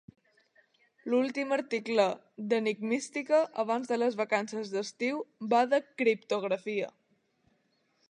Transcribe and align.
L'últim 1.13 1.53
article 1.57 2.05
d'enigmística 2.53 3.43
abans 3.67 3.93
de 3.93 4.01
les 4.03 4.19
vacances 4.25 4.75
d'estiu 4.75 5.23
va 5.55 5.65
de 5.77 5.85
criptografia. 6.03 6.95